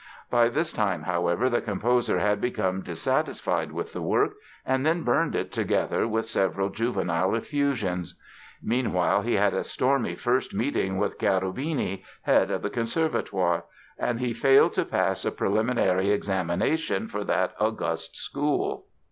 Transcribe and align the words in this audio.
By 0.31 0.49
this 0.49 0.73
time, 0.73 1.03
however, 1.03 1.47
the 1.47 1.61
composer 1.61 2.17
had 2.17 2.41
become 2.41 2.81
dissatisfied 2.81 3.71
with 3.71 3.93
the 3.93 4.01
work 4.01 4.33
and 4.65 4.83
then 4.83 5.03
burned 5.03 5.35
it 5.35 5.51
together 5.51 6.07
with 6.07 6.25
several 6.27 6.69
juvenile 6.69 7.35
effusions. 7.35 8.15
Meanwhile 8.63 9.21
he 9.21 9.35
had 9.35 9.53
a 9.53 9.63
stormy 9.63 10.15
first 10.15 10.55
meeting 10.55 10.97
with 10.97 11.19
Cherubini, 11.19 12.03
head 12.23 12.49
of 12.49 12.63
the 12.63 12.71
Conservatoire; 12.71 13.65
and 13.99 14.19
he 14.19 14.33
failed 14.33 14.73
to 14.73 14.85
pass 14.85 15.23
a 15.23 15.31
preliminary 15.31 16.09
examination 16.09 17.07
for 17.07 17.23
that 17.23 17.53
august 17.59 18.17
school. 18.17 18.87